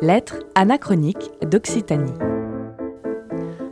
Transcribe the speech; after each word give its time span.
Lettres 0.00 0.38
anachroniques 0.54 1.32
d'Occitanie. 1.42 2.12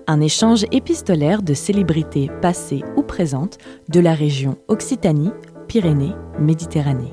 Un 0.08 0.20
échange 0.20 0.64
épistolaire 0.72 1.40
de 1.40 1.54
célébrités 1.54 2.32
passées 2.42 2.82
ou 2.96 3.02
présentes 3.02 3.58
de 3.88 4.00
la 4.00 4.12
région 4.12 4.58
Occitanie, 4.66 5.30
Pyrénées, 5.68 6.14
Méditerranée. 6.40 7.12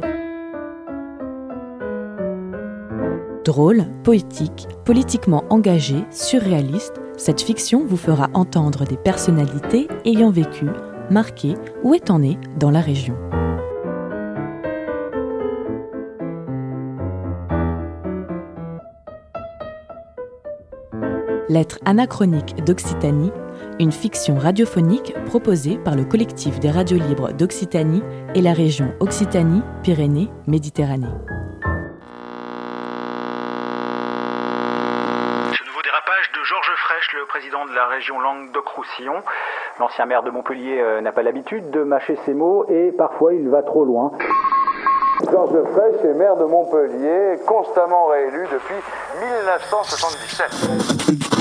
Drôle, 3.46 3.86
poétique, 4.04 4.68
politiquement 4.84 5.44
engagé, 5.52 6.04
surréaliste, 6.10 7.00
cette 7.16 7.42
fiction 7.42 7.86
vous 7.86 7.98
fera 7.98 8.32
entendre 8.34 8.84
des 8.84 8.98
personnalités 8.98 9.88
ayant 10.06 10.32
vécu, 10.32 10.66
marqué 11.12 11.54
ou 11.84 11.94
étant 11.94 12.18
nées 12.18 12.40
dans 12.58 12.72
la 12.72 12.82
région. 12.82 13.16
Lettres 21.54 21.78
anachroniques 21.86 22.56
d'Occitanie, 22.64 23.32
une 23.80 23.92
fiction 23.92 24.40
radiophonique 24.40 25.14
proposée 25.28 25.78
par 25.78 25.96
le 25.96 26.04
collectif 26.04 26.60
des 26.60 26.72
radios 26.72 26.98
libres 26.98 27.32
d'Occitanie 27.32 28.02
et 28.34 28.42
la 28.42 28.54
région 28.54 28.92
Occitanie-Pyrénées-Méditerranée. 29.00 31.14
Ce 35.54 35.64
nouveau 35.68 35.84
dérapage 35.84 36.32
de 36.34 36.44
Georges 36.44 36.74
Frêche, 36.76 37.14
le 37.14 37.28
président 37.28 37.66
de 37.66 37.76
la 37.76 37.86
région 37.86 38.20
Languedoc-Roussillon. 38.20 39.22
L'ancien 39.80 40.08
maire 40.08 40.24
de 40.24 40.32
Montpellier 40.32 40.82
euh, 40.82 41.02
n'a 41.02 41.12
pas 41.12 41.22
l'habitude 41.22 41.70
de 41.70 41.84
mâcher 41.84 42.18
ses 42.26 42.34
mots 42.34 42.66
et 42.68 42.92
parfois 42.92 43.36
il 43.36 43.48
va 43.48 43.62
trop 43.62 43.86
loin. 43.86 44.12
Georges 45.30 45.64
Frêche 45.72 46.04
est 46.04 46.16
maire 46.16 46.36
de 46.36 46.46
Montpellier, 46.46 47.36
constamment 47.46 48.08
réélu 48.08 48.48
depuis 48.52 48.74
1977. 49.22 51.33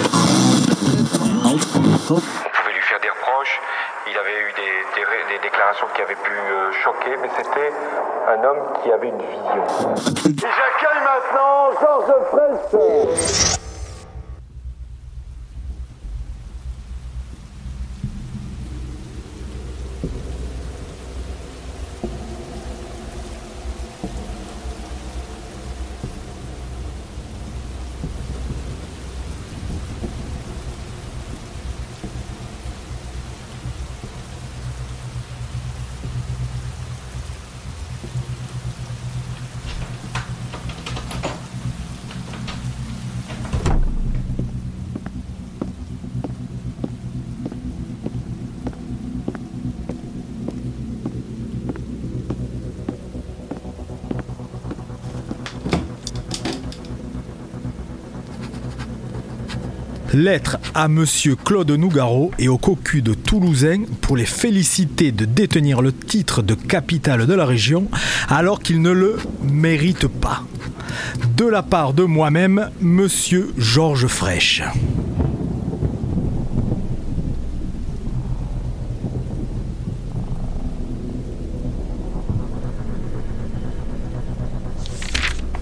On 2.17 2.51
pouvait 2.51 2.73
lui 2.75 2.83
faire 2.83 3.01
des 3.01 3.09
reproches, 3.11 3.61
il 4.09 4.19
avait 4.19 4.39
eu 4.41 4.53
des, 4.53 5.01
des- 5.01 5.35
des 5.35 5.39
déclarations 5.43 5.87
qui 5.95 6.03
avaient 6.03 6.15
pu 6.15 6.33
euh, 6.33 6.73
choquer, 6.85 7.17
mais 7.23 7.29
c'était 7.37 7.73
un 8.29 8.45
homme 8.45 8.73
qui 8.83 8.93
avait 8.93 9.09
une 9.09 9.19
vision. 9.23 9.65
Et 10.27 10.37
j'accueille 10.41 11.03
maintenant 11.05 11.71
Georges. 11.81 13.62
Lettre 60.13 60.59
à 60.75 60.89
Monsieur 60.89 61.37
Claude 61.37 61.71
Nougaro 61.71 62.33
et 62.39 62.49
au 62.49 62.59
cocu 62.59 63.01
de 63.01 63.15
Toulousain 63.15 63.85
pour 64.03 64.15
les 64.15 64.27
féliciter 64.27 65.11
de 65.11 65.25
détenir 65.25 65.81
le 65.81 65.91
titre 65.91 66.43
de 66.43 66.53
capitale 66.55 67.27
de 67.27 67.33
la 67.33 67.47
région 67.47 67.89
alors 68.29 68.61
qu'il 68.61 68.83
ne 68.83 68.91
le 68.91 69.17
mérite 69.43 70.09
pas. 70.09 70.43
De 71.39 71.47
la 71.47 71.63
part 71.63 71.95
de 71.95 72.03
moi-même, 72.03 72.69
Monsieur 72.83 73.55
Georges 73.57 74.07
Fraîche. 74.07 74.63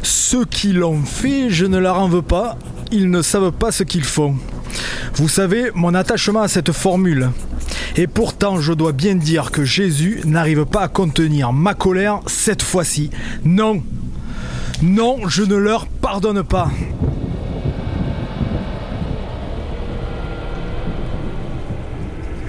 Ceux 0.03 0.44
qui 0.44 0.72
l'ont 0.72 1.03
fait, 1.03 1.50
je 1.50 1.66
ne 1.66 1.78
leur 1.78 2.00
en 2.00 2.08
veux 2.08 2.22
pas, 2.22 2.56
ils 2.92 3.10
ne 3.10 3.22
savent 3.22 3.52
pas 3.52 3.72
ce 3.72 3.82
qu'ils 3.82 4.04
font. 4.04 4.36
Vous 5.14 5.28
savez, 5.28 5.70
mon 5.74 5.94
attachement 5.94 6.42
à 6.42 6.48
cette 6.48 6.72
formule. 6.72 7.30
Et 7.96 8.06
pourtant, 8.06 8.60
je 8.60 8.72
dois 8.72 8.92
bien 8.92 9.14
dire 9.14 9.50
que 9.50 9.64
Jésus 9.64 10.20
n'arrive 10.24 10.64
pas 10.64 10.82
à 10.82 10.88
contenir 10.88 11.52
ma 11.52 11.74
colère 11.74 12.20
cette 12.26 12.62
fois-ci. 12.62 13.10
Non. 13.44 13.82
Non, 14.82 15.28
je 15.28 15.42
ne 15.42 15.56
leur 15.56 15.86
pardonne 15.86 16.42
pas. 16.42 16.70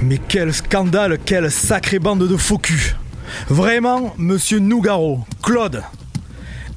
Mais 0.02 0.20
quel 0.28 0.54
scandale, 0.54 1.20
quelle 1.24 1.52
sacrée 1.52 2.00
bande 2.00 2.28
de 2.28 2.38
faux 2.38 2.58
culs. 2.58 2.96
Vraiment, 3.50 4.14
monsieur 4.18 4.60
Nougaro, 4.60 5.20
Claude, 5.44 5.84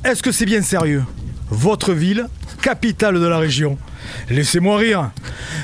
est-ce 0.05 0.23
que 0.23 0.33
c'est 0.33 0.45
bien 0.45 0.63
sérieux? 0.63 1.05
Votre 1.51 1.93
ville, 1.93 2.29
capitale 2.65 3.21
de 3.21 3.27
la 3.27 3.37
région. 3.37 3.77
Laissez-moi 4.31 4.79
rire, 4.79 5.11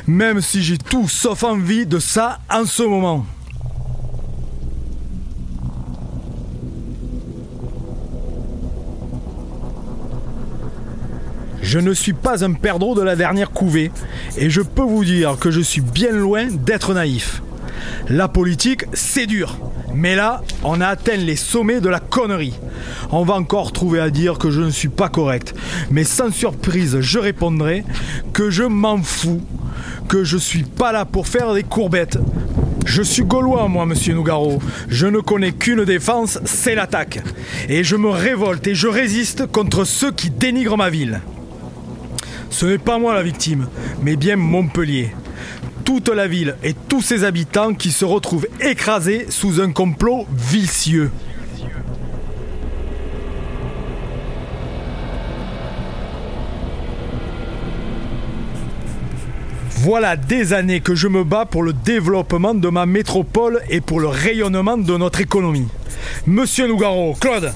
même 0.07 0.43
si 0.43 0.63
j'ai 0.63 0.77
tout 0.77 1.09
sauf 1.09 1.45
envie 1.45 1.87
de 1.87 1.99
ça 1.99 2.41
en 2.51 2.67
ce 2.67 2.83
moment. 2.83 3.25
Je 11.63 11.79
ne 11.79 11.95
suis 11.95 12.13
pas 12.13 12.45
un 12.45 12.53
perdreau 12.53 12.95
de 12.95 13.01
la 13.01 13.17
dernière 13.17 13.51
couvée, 13.51 13.91
et 14.37 14.51
je 14.51 14.61
peux 14.61 14.83
vous 14.83 15.05
dire 15.05 15.39
que 15.41 15.51
je 15.51 15.63
suis 15.63 15.81
bien 15.81 16.13
loin 16.13 16.49
d'être 16.51 16.93
naïf. 16.93 17.41
La 18.09 18.29
politique, 18.29 18.85
c'est 18.93 19.27
dur. 19.27 19.59
Mais 19.95 20.15
là, 20.15 20.43
on 20.63 20.81
a 20.81 20.87
atteint 20.87 21.17
les 21.17 21.37
sommets 21.37 21.81
de 21.81 21.89
la 21.89 22.01
connerie. 22.01 22.55
On 23.11 23.25
va 23.25 23.35
encore 23.35 23.73
trouver 23.73 24.01
à 24.01 24.11
dire 24.11 24.39
que 24.39 24.51
je 24.51 24.61
ne 24.61 24.71
suis 24.71 24.89
pas 24.89 25.09
correct. 25.09 25.55
Mais 25.91 26.05
sans 26.05 26.31
surprise, 26.31 27.01
je 27.01 27.19
répondrai 27.19 27.85
que 28.33 28.51
je 28.51 28.63
m'en 28.63 29.03
fous. 29.03 29.43
Que 30.09 30.25
je 30.25 30.37
suis 30.37 30.63
pas 30.63 30.93
là 30.93 31.05
pour 31.05 31.29
faire 31.29 31.55
des 31.55 31.63
courbettes. 31.63 32.19
Je 32.87 33.03
suis 33.03 33.23
gaulois, 33.23 33.69
moi, 33.69 33.87
monsieur 33.87 34.15
Nougaro. 34.15 34.61
Je 34.89 35.07
ne 35.07 35.21
connais 35.21 35.53
qu'une 35.53 35.85
défense, 35.85 36.41
c'est 36.45 36.75
l'attaque. 36.75 37.21
Et 37.69 37.85
je 37.85 37.97
me 37.97 38.09
révolte 38.09 38.67
et 38.67 38.75
je 38.75 38.89
résiste 38.89 39.47
contre 39.47 39.85
ceux 39.85 40.11
qui 40.11 40.31
dénigrent 40.31 40.77
ma 40.77 40.91
ville. 40.91 41.21
Ce 42.51 42.67
n'est 42.67 42.79
pas 42.79 42.99
moi 42.99 43.15
la 43.15 43.23
victime, 43.23 43.69
mais 44.03 44.17
bien 44.17 44.37
Montpellier. 44.37 45.11
Toute 45.93 46.11
la 46.11 46.29
ville 46.29 46.55
et 46.63 46.73
tous 46.73 47.03
ses 47.03 47.25
habitants 47.25 47.75
qui 47.75 47.91
se 47.91 48.05
retrouvent 48.05 48.47
écrasés 48.61 49.27
sous 49.29 49.61
un 49.61 49.73
complot 49.73 50.25
vicieux. 50.31 51.11
Voilà 59.79 60.15
des 60.17 60.53
années 60.53 60.81
que 60.81 60.95
je 60.95 61.09
me 61.09 61.25
bats 61.25 61.45
pour 61.45 61.65
le 61.65 61.73
développement 61.73 62.55
de 62.55 62.69
ma 62.69 62.87
métropole 62.87 63.61
et 63.69 63.81
pour 63.81 63.99
le 63.99 64.07
rayonnement 64.07 64.79
de 64.79 64.97
notre 64.97 65.21
économie. 65.21 65.67
Monsieur 66.25 66.69
Nougaro, 66.69 67.17
Claude, 67.19 67.53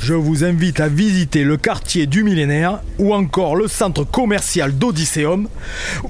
je 0.00 0.14
vous 0.14 0.44
invite 0.44 0.80
à 0.80 0.88
visiter 0.88 1.44
le 1.44 1.58
quartier 1.58 2.06
du 2.06 2.24
millénaire 2.24 2.80
ou 2.98 3.14
encore 3.14 3.54
le 3.54 3.68
centre 3.68 4.04
commercial 4.04 4.76
d'Odysseum 4.76 5.46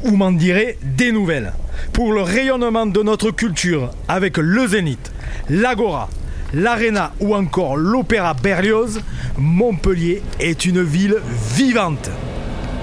où 0.05 0.11
m'en 0.12 0.31
direz 0.31 0.79
des 0.82 1.11
nouvelles. 1.11 1.53
Pour 1.93 2.12
le 2.12 2.23
rayonnement 2.23 2.87
de 2.87 3.03
notre 3.03 3.32
culture 3.32 3.91
avec 4.06 4.37
le 4.38 4.67
Zénith, 4.69 5.11
l'Agora, 5.49 6.09
l'Arena 6.55 7.12
ou 7.20 7.35
encore 7.35 7.76
l'Opéra 7.76 8.35
Berlioz, 8.35 9.00
Montpellier 9.37 10.23
est 10.38 10.64
une 10.64 10.82
ville 10.82 11.17
vivante, 11.55 12.11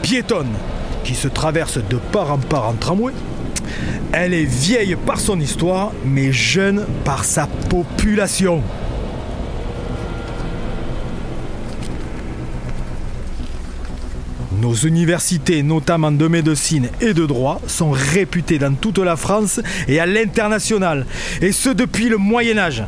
piétonne, 0.01 0.53
qui 1.05 1.15
se 1.15 1.29
traverse 1.29 1.77
de 1.77 1.97
part 2.11 2.33
en 2.33 2.37
part 2.37 2.67
en 2.67 2.73
tramway. 2.73 3.13
Elle 4.11 4.33
est 4.33 4.43
vieille 4.43 4.97
par 5.05 5.19
son 5.19 5.39
histoire, 5.39 5.93
mais 6.05 6.33
jeune 6.33 6.85
par 7.05 7.23
sa 7.23 7.47
population. 7.69 8.61
Nos 14.67 14.75
universités, 14.85 15.63
notamment 15.63 16.11
de 16.11 16.27
médecine 16.27 16.89
et 16.99 17.13
de 17.13 17.25
droit, 17.25 17.61
sont 17.67 17.91
réputées 17.91 18.59
dans 18.59 18.73
toute 18.73 18.97
la 18.97 19.15
France 19.15 19.61
et 19.87 20.01
à 20.01 20.05
l'international, 20.05 21.05
et 21.41 21.53
ce 21.53 21.69
depuis 21.69 22.09
le 22.09 22.17
Moyen 22.17 22.57
Âge. 22.57 22.83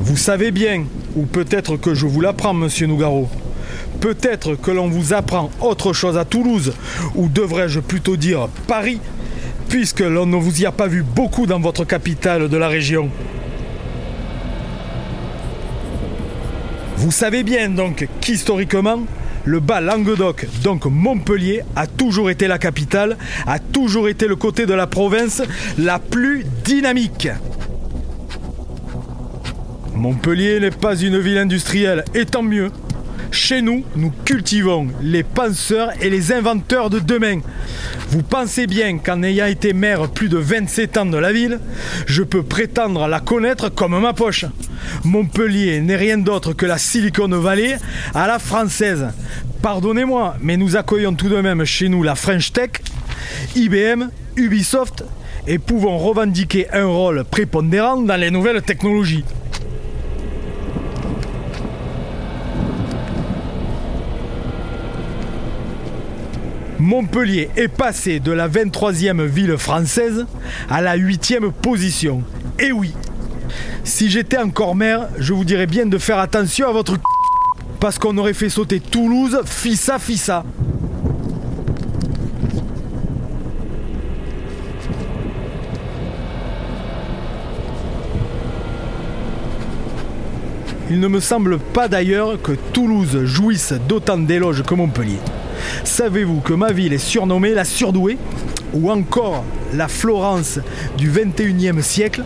Vous 0.00 0.16
savez 0.16 0.50
bien, 0.50 0.86
ou 1.14 1.22
peut-être 1.26 1.76
que 1.76 1.94
je 1.94 2.04
vous 2.04 2.20
l'apprends, 2.20 2.52
monsieur 2.52 2.88
Nougaro, 2.88 3.28
Peut-être 4.00 4.56
que 4.56 4.72
l'on 4.72 4.88
vous 4.88 5.12
apprend 5.12 5.52
autre 5.60 5.92
chose 5.92 6.18
à 6.18 6.24
Toulouse, 6.24 6.72
ou 7.14 7.28
devrais-je 7.28 7.78
plutôt 7.78 8.16
dire 8.16 8.48
Paris, 8.66 8.98
puisque 9.68 10.00
l'on 10.00 10.26
ne 10.26 10.34
vous 10.34 10.62
y 10.62 10.66
a 10.66 10.72
pas 10.72 10.88
vu 10.88 11.04
beaucoup 11.04 11.46
dans 11.46 11.60
votre 11.60 11.84
capitale 11.84 12.48
de 12.48 12.56
la 12.56 12.66
région. 12.66 13.08
Vous 17.02 17.10
savez 17.10 17.42
bien 17.42 17.68
donc 17.68 18.06
qu'historiquement, 18.20 19.00
le 19.44 19.58
bas 19.58 19.80
Languedoc, 19.80 20.46
donc 20.62 20.84
Montpellier, 20.84 21.62
a 21.74 21.88
toujours 21.88 22.30
été 22.30 22.46
la 22.46 22.58
capitale, 22.58 23.18
a 23.44 23.58
toujours 23.58 24.08
été 24.08 24.28
le 24.28 24.36
côté 24.36 24.66
de 24.66 24.72
la 24.72 24.86
province 24.86 25.42
la 25.78 25.98
plus 25.98 26.44
dynamique. 26.64 27.26
Montpellier 29.96 30.60
n'est 30.60 30.70
pas 30.70 30.94
une 30.94 31.18
ville 31.18 31.38
industrielle, 31.38 32.04
et 32.14 32.24
tant 32.24 32.44
mieux. 32.44 32.70
Chez 33.32 33.62
nous, 33.62 33.82
nous 33.96 34.12
cultivons 34.26 34.88
les 35.00 35.22
penseurs 35.22 35.90
et 36.02 36.10
les 36.10 36.32
inventeurs 36.32 36.90
de 36.90 36.98
demain. 36.98 37.40
Vous 38.10 38.22
pensez 38.22 38.66
bien 38.66 38.98
qu'en 38.98 39.22
ayant 39.22 39.46
été 39.46 39.72
maire 39.72 40.10
plus 40.10 40.28
de 40.28 40.36
27 40.36 40.98
ans 40.98 41.06
de 41.06 41.16
la 41.16 41.32
ville, 41.32 41.58
je 42.06 42.22
peux 42.22 42.42
prétendre 42.42 43.08
la 43.08 43.20
connaître 43.20 43.70
comme 43.70 43.98
ma 43.98 44.12
poche. 44.12 44.44
Montpellier 45.04 45.80
n'est 45.80 45.96
rien 45.96 46.18
d'autre 46.18 46.52
que 46.52 46.66
la 46.66 46.76
Silicon 46.76 47.28
Valley 47.28 47.78
à 48.14 48.26
la 48.26 48.38
française. 48.38 49.08
Pardonnez-moi, 49.62 50.36
mais 50.42 50.58
nous 50.58 50.76
accueillons 50.76 51.14
tout 51.14 51.30
de 51.30 51.40
même 51.40 51.64
chez 51.64 51.88
nous 51.88 52.02
la 52.02 52.14
French 52.14 52.52
Tech, 52.52 52.72
IBM, 53.56 54.10
Ubisoft 54.36 55.04
et 55.46 55.58
pouvons 55.58 55.96
revendiquer 55.96 56.70
un 56.70 56.84
rôle 56.84 57.24
prépondérant 57.24 57.96
dans 57.96 58.16
les 58.16 58.30
nouvelles 58.30 58.60
technologies. 58.60 59.24
Montpellier 66.82 67.48
est 67.56 67.68
passé 67.68 68.18
de 68.18 68.32
la 68.32 68.48
23e 68.48 69.24
ville 69.24 69.56
française 69.56 70.26
à 70.68 70.82
la 70.82 70.98
8e 70.98 71.52
position. 71.52 72.24
Et 72.58 72.72
oui, 72.72 72.92
si 73.84 74.10
j'étais 74.10 74.38
encore 74.38 74.74
maire, 74.74 75.06
je 75.16 75.32
vous 75.32 75.44
dirais 75.44 75.68
bien 75.68 75.86
de 75.86 75.96
faire 75.96 76.18
attention 76.18 76.68
à 76.68 76.72
votre 76.72 76.96
parce 77.80 78.00
qu'on 78.00 78.18
aurait 78.18 78.34
fait 78.34 78.48
sauter 78.48 78.80
Toulouse, 78.80 79.42
fissa 79.44 80.00
fissa. 80.00 80.44
Il 90.90 90.98
ne 90.98 91.06
me 91.06 91.20
semble 91.20 91.60
pas 91.60 91.86
d'ailleurs 91.86 92.42
que 92.42 92.52
Toulouse 92.72 93.24
jouisse 93.24 93.72
d'autant 93.88 94.18
d'éloges 94.18 94.64
que 94.64 94.74
Montpellier. 94.74 95.20
Savez-vous 95.84 96.40
que 96.40 96.52
ma 96.52 96.72
ville 96.72 96.92
est 96.92 96.98
surnommée 96.98 97.54
la 97.54 97.64
surdouée 97.64 98.18
ou 98.72 98.90
encore 98.90 99.44
la 99.74 99.88
Florence 99.88 100.58
du 100.96 101.10
21e 101.10 101.82
siècle? 101.82 102.24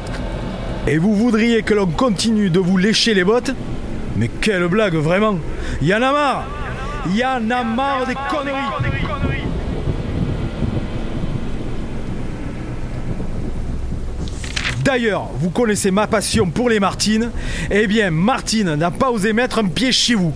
Et 0.87 0.99
vous 0.99 1.15
voudriez 1.15 1.63
que 1.63 1.75
l'on 1.75 1.87
continue 1.87 2.51
de 2.51 2.61
vous 2.61 2.77
lécher 2.77 3.15
les 3.15 3.25
bottes? 3.25 3.53
Mais 4.17 4.29
quelle 4.29 4.67
blague 4.69 4.95
vraiment! 4.95 5.39
Y 5.83 5.93
en 5.95 6.03
a 6.03 6.13
marre! 6.13 6.47
Y 7.15 7.25
en 7.25 7.51
a 7.51 7.65
marre 7.65 8.07
des 8.07 8.15
conneries! 8.31 9.47
D'ailleurs, 14.87 15.31
vous 15.41 15.51
connaissez 15.51 15.91
ma 15.91 16.07
passion 16.07 16.49
pour 16.49 16.71
les 16.71 16.79
Martines. 16.79 17.33
Eh 17.73 17.89
bien, 17.89 18.13
Martine 18.13 18.77
n'a 18.77 18.93
pas 18.93 19.11
osé 19.11 19.33
mettre 19.33 19.59
un 19.59 19.65
pied 19.65 19.91
chez 19.91 20.15
vous. 20.15 20.33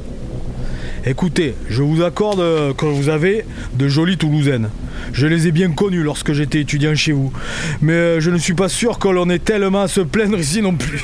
Écoutez, 1.06 1.54
je 1.70 1.82
vous 1.82 2.02
accorde 2.02 2.74
que 2.76 2.84
vous 2.84 3.08
avez 3.08 3.46
de 3.74 3.88
jolies 3.88 4.18
Toulousaines. 4.18 4.68
Je 5.14 5.26
les 5.26 5.46
ai 5.46 5.52
bien 5.52 5.70
connues 5.70 6.02
lorsque 6.02 6.34
j'étais 6.34 6.60
étudiant 6.60 6.94
chez 6.94 7.12
vous. 7.12 7.32
Mais 7.80 7.94
euh, 7.94 8.20
je 8.20 8.30
ne 8.30 8.36
suis 8.36 8.52
pas 8.52 8.68
sûr 8.68 8.98
que 8.98 9.08
l'on 9.08 9.30
ait 9.30 9.38
tellement 9.38 9.82
à 9.82 9.88
se 9.88 10.02
plaindre 10.02 10.38
ici 10.38 10.60
non 10.60 10.74
plus. 10.74 11.02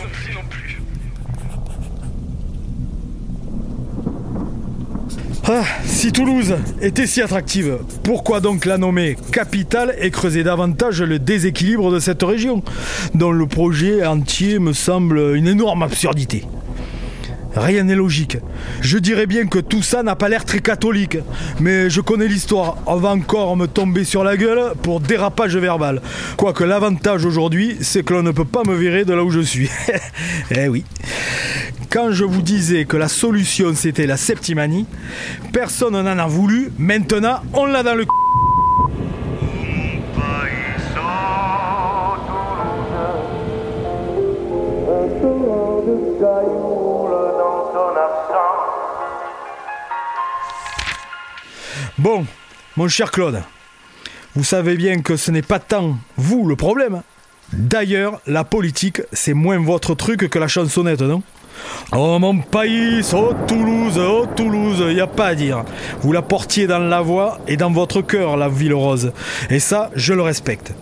Ah, 5.48 5.62
si 5.86 6.12
Toulouse 6.12 6.56
était 6.82 7.06
si 7.06 7.22
attractive, 7.22 7.78
pourquoi 8.02 8.40
donc 8.40 8.66
la 8.66 8.76
nommer 8.78 9.16
capitale 9.32 9.94
et 10.00 10.10
creuser 10.10 10.42
davantage 10.42 11.00
le 11.00 11.18
déséquilibre 11.18 11.90
de 11.90 12.00
cette 12.00 12.22
région, 12.22 12.62
dont 13.14 13.30
le 13.30 13.46
projet 13.46 14.04
entier 14.04 14.58
me 14.58 14.72
semble 14.72 15.36
une 15.36 15.46
énorme 15.46 15.84
absurdité? 15.84 16.44
Rien 17.56 17.84
n'est 17.84 17.94
logique. 17.94 18.36
Je 18.82 18.98
dirais 18.98 19.26
bien 19.26 19.46
que 19.46 19.58
tout 19.58 19.82
ça 19.82 20.02
n'a 20.02 20.14
pas 20.14 20.28
l'air 20.28 20.44
très 20.44 20.60
catholique, 20.60 21.16
mais 21.58 21.88
je 21.88 22.02
connais 22.02 22.28
l'histoire. 22.28 22.76
On 22.86 22.96
va 22.96 23.10
encore 23.10 23.56
me 23.56 23.66
tomber 23.66 24.04
sur 24.04 24.22
la 24.22 24.36
gueule 24.36 24.74
pour 24.82 25.00
dérapage 25.00 25.56
verbal. 25.56 26.02
Quoique 26.36 26.64
l'avantage 26.64 27.24
aujourd'hui, 27.24 27.78
c'est 27.80 28.04
que 28.04 28.12
l'on 28.12 28.22
ne 28.22 28.30
peut 28.30 28.44
pas 28.44 28.62
me 28.66 28.74
virer 28.74 29.06
de 29.06 29.14
là 29.14 29.24
où 29.24 29.30
je 29.30 29.40
suis. 29.40 29.70
eh 30.50 30.68
oui. 30.68 30.84
Quand 31.90 32.10
je 32.10 32.24
vous 32.24 32.42
disais 32.42 32.84
que 32.84 32.98
la 32.98 33.08
solution 33.08 33.72
c'était 33.74 34.06
la 34.06 34.18
septimanie, 34.18 34.86
personne 35.52 35.94
n'en 35.94 36.06
a 36.06 36.26
voulu. 36.26 36.70
Maintenant, 36.78 37.40
on 37.54 37.64
l'a 37.64 37.82
dans 37.82 37.94
le 37.94 38.04
Bon, 51.98 52.26
mon 52.76 52.88
cher 52.88 53.10
Claude, 53.10 53.42
vous 54.34 54.44
savez 54.44 54.76
bien 54.76 55.00
que 55.00 55.16
ce 55.16 55.30
n'est 55.30 55.42
pas 55.42 55.58
tant 55.58 55.96
vous 56.16 56.46
le 56.46 56.56
problème. 56.56 57.02
D'ailleurs, 57.52 58.20
la 58.26 58.44
politique, 58.44 59.02
c'est 59.12 59.34
moins 59.34 59.58
votre 59.58 59.94
truc 59.94 60.28
que 60.28 60.38
la 60.38 60.48
chansonnette, 60.48 61.00
non? 61.00 61.22
Oh 61.92 62.18
mon 62.18 62.38
pays, 62.38 63.02
oh 63.14 63.32
Toulouse, 63.46 63.98
oh 63.98 64.26
Toulouse, 64.36 64.84
y 64.94 65.00
a 65.00 65.06
pas 65.06 65.28
à 65.28 65.34
dire. 65.34 65.64
Vous 66.00 66.12
la 66.12 66.22
portiez 66.22 66.66
dans 66.66 66.78
la 66.78 67.00
voix 67.00 67.38
et 67.48 67.56
dans 67.56 67.70
votre 67.70 68.02
cœur, 68.02 68.36
la 68.36 68.48
ville 68.48 68.74
rose. 68.74 69.12
Et 69.48 69.58
ça, 69.58 69.90
je 69.94 70.12
le 70.12 70.22
respecte. 70.22 70.74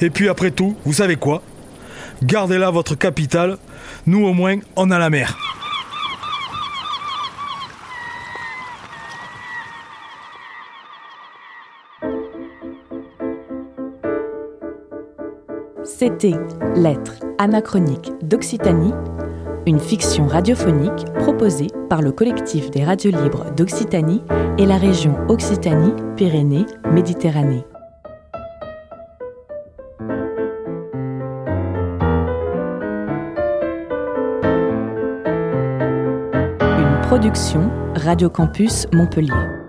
Et 0.00 0.10
puis 0.10 0.28
après 0.28 0.50
tout, 0.50 0.76
vous 0.84 0.92
savez 0.92 1.16
quoi? 1.16 1.42
Gardez-la 2.22 2.70
votre 2.70 2.94
capitale. 2.94 3.56
Nous 4.06 4.26
au 4.26 4.34
moins, 4.34 4.56
on 4.76 4.90
a 4.90 4.98
la 4.98 5.10
mer. 5.10 5.38
C'était 16.02 16.34
Lettres 16.74 17.20
anachroniques 17.38 18.10
d'Occitanie, 18.22 18.92
une 19.66 19.78
fiction 19.78 20.26
radiophonique 20.26 21.04
proposée 21.20 21.68
par 21.88 22.02
le 22.02 22.10
collectif 22.10 22.72
des 22.72 22.82
radios 22.82 23.12
libres 23.12 23.54
d'Occitanie 23.54 24.20
et 24.58 24.66
la 24.66 24.78
région 24.78 25.14
Occitanie-Pyrénées-Méditerranée. 25.28 27.64
Une 36.50 37.00
production 37.02 37.70
Radio 37.94 38.28
Campus 38.28 38.88
Montpellier. 38.92 39.61